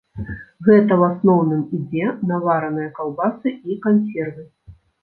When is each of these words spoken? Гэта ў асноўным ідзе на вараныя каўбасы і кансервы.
Гэта 0.67 0.91
ў 0.95 1.09
асноўным 1.09 1.61
ідзе 1.81 2.09
на 2.33 2.43
вараныя 2.49 2.89
каўбасы 2.99 3.57
і 3.73 3.83
кансервы. 3.87 4.53